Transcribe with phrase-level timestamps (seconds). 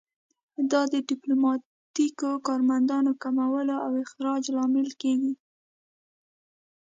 [0.71, 5.33] دا د ډیپلوماتیکو کارمندانو کمولو او اخراج لامل کیږي